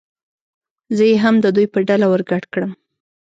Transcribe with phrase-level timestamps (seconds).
[0.97, 2.71] زه یې هم د دوی په ډله ور ګډ کړم.